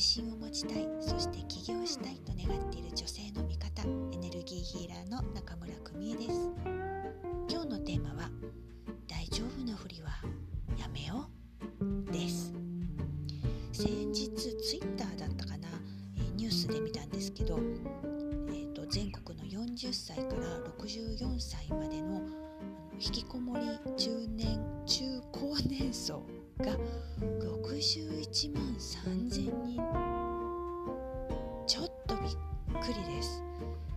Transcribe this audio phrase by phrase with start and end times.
[0.00, 6.50] 自信を持ちたいそして起業したいと願っている女性の味方エネルギーヒーラーの中村久美恵です。
[7.50, 8.30] 今日のテーマは
[9.06, 10.08] 「大丈夫なふりは
[10.78, 11.28] やめよ
[11.82, 12.54] う」です。
[13.72, 15.68] 先日 Twitter だったかな
[16.34, 22.22] ニュースで見たんですけど、えーと、と全国の40歳から64歳までの
[22.98, 23.66] 引きこもり
[23.98, 26.24] 中年中高年層
[26.60, 26.76] が
[27.40, 29.80] 61万3000人。
[31.66, 32.26] ちょっとびっ
[32.82, 33.42] くりです。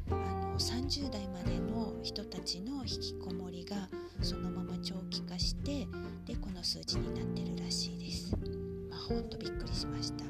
[0.09, 3.89] あの30代までの人たちの引きこもりが
[4.21, 5.87] そのまま長期化して
[6.25, 8.35] でこの数字になってるらしいです。
[8.89, 10.23] まあほんとびっくりしました。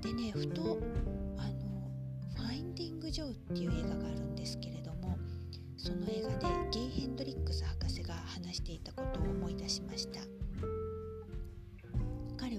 [0.00, 0.78] でねふと
[1.38, 1.90] あの
[2.36, 5.16] 「ファインディング・ジョー」っていう映画があるんですけれども
[5.76, 10.43] その映画でゲイ・ヘンドリックス博士が話していたことを思い出しました。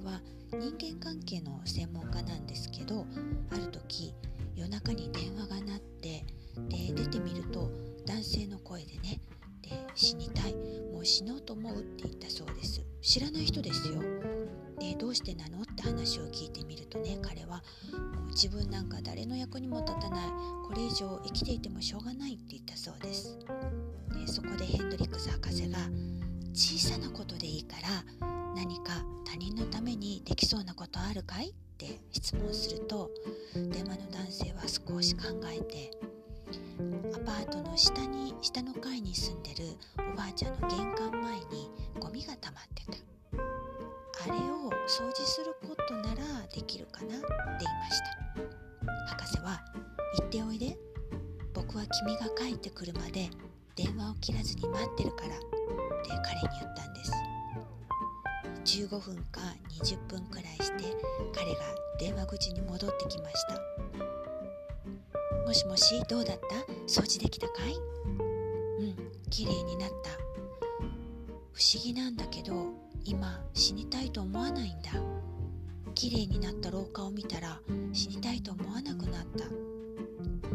[0.06, 3.06] は人間関係の専門家なんですけど
[3.52, 4.14] ある時
[4.56, 6.24] 夜中に電話が鳴って
[6.70, 7.70] で出てみると
[8.06, 9.20] 男性の声でね
[9.62, 10.56] で死にたい
[10.94, 12.82] もう死のうと思うって言ったそうです。
[13.02, 13.96] 知らない人ですよ。
[14.80, 15.62] でどうしてなの？
[15.64, 17.64] って話を聞いてみるとね彼は
[18.16, 20.30] もう自分なんか誰の役にも立たない。
[20.68, 23.38] これ以上生きていてもしょうがないって言ったそうです。
[24.14, 25.78] でそこでヘンドリックス博士が
[26.54, 28.04] 小さなことでいいから
[30.24, 31.50] できそうなことあるかい？
[31.50, 33.12] って質問すると
[33.54, 35.92] 電話の男性は少し考えて
[37.14, 39.66] アパートの下に下の階に住んでる
[40.14, 42.94] おばあちゃんの玄関前にゴミが溜まってた。
[44.24, 47.08] あれを掃除することならできるかな？
[47.08, 49.16] って言いました。
[49.18, 49.62] 博士は
[50.20, 50.78] 「言っておいで。
[51.54, 53.30] 僕は君が帰ってくるまで
[53.76, 55.46] 電話を切らずに待ってるから」って
[56.24, 57.12] 彼に言ったんです。
[58.66, 59.42] 15分か
[59.84, 60.84] 20分くらいして
[61.34, 61.60] 彼が
[62.00, 63.62] 電話口に戻ってきました。
[65.46, 66.56] もしもしどうだった？
[66.88, 67.76] 掃除できたかい？
[68.80, 68.96] うん
[69.30, 70.10] 綺麗になった。
[71.54, 72.54] 不思議なんだけど
[73.06, 74.92] 今死にたいと思わないんだ。
[75.94, 77.60] 綺麗になった廊下を見たら
[77.94, 79.46] 死にたいと思わなくなった。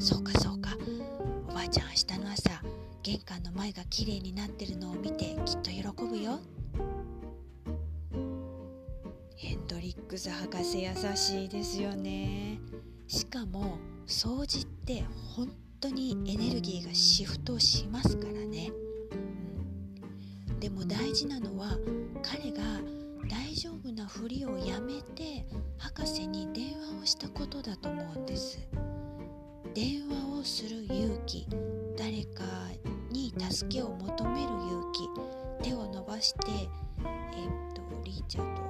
[0.01, 0.77] そうかそうか。
[1.49, 2.61] おばあちゃん明日の朝
[3.03, 6.41] 玄関の前が綺麗になってるのを見てきっと喜ぶよ。
[9.43, 12.61] ヘンドリックス博士優しいですよね。
[13.07, 15.03] しかも掃除って
[15.35, 18.71] 本当にエネルギーがシフトしますからね、
[20.51, 21.71] うん、でも大事なのは
[22.23, 22.63] 彼が
[23.31, 25.47] 大丈夫なふりをやめて
[25.79, 28.59] 博士に電話をしたことだと思うんです。
[29.73, 31.47] 電話をする勇気。
[31.97, 32.45] 誰か
[33.11, 34.93] に助けを求める勇
[35.63, 35.65] 気。
[35.65, 38.70] 手を伸ばしてえー、っとリーチャード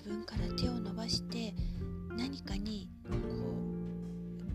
[0.00, 1.54] 自分から手を伸ばして
[2.16, 3.16] 何かにこ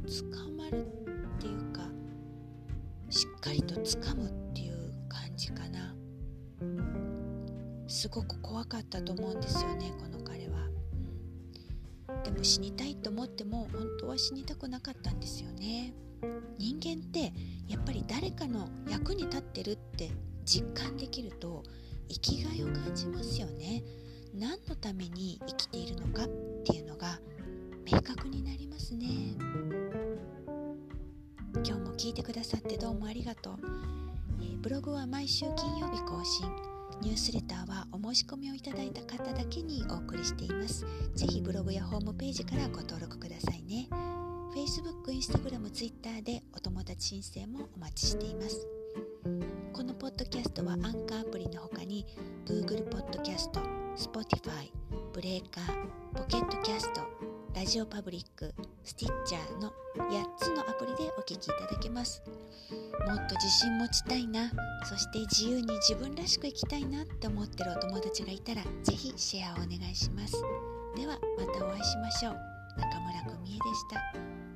[0.03, 1.83] う捕まるっていうか
[3.11, 5.93] しっかりと掴むっていう感じかな。
[7.87, 10.67] すごく怖かったと思うんですよねこの彼は、
[12.09, 15.93] うん、でも死にたいと思っても本当は死にたくなかったんですよね。
[16.57, 17.31] 人間って
[17.67, 20.09] やっぱり誰かの役に立ってるって
[20.43, 21.61] 実感できると
[22.09, 23.83] 生きがいを感じますよね。
[24.37, 26.27] 何のために生きているのかっ
[26.65, 27.19] ていうのが
[27.89, 29.05] 明確になりますね。
[31.53, 33.55] 今日も聞いてくださってどうもありがとう、
[34.41, 36.49] えー、ブログは毎週金曜日更新。
[37.01, 40.85] ニュースレターはお申し込みをいただいた方だけにお送りしています。
[41.13, 43.87] ぜひブログやホームページからご登録くださいね。
[44.53, 48.67] Facebook、Instagram、Twitter でお友達申請もお待ちしています。
[49.99, 52.05] ポッドキャストはアンカーアプリの他に
[52.45, 53.61] Google ポッドキャスト、
[53.95, 54.69] Spotify、
[55.13, 57.01] ブレーカー、ポケットキャスト、
[57.55, 62.21] ラジオパブリック、スティッチャーの8つのアプリでお聴きいただけます。
[63.07, 64.51] もっと自信持ちたいな、
[64.83, 70.33] そして自由に自分らしく生きたいなって思ってるお友達がいたら、ぜひシェアをお願いします。
[70.95, 72.33] ではまたお会いしましょう。
[72.77, 74.54] 中村久美恵でした。